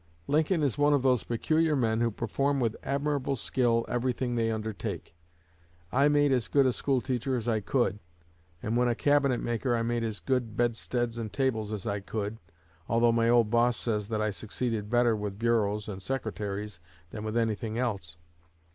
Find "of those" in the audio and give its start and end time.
0.93-1.23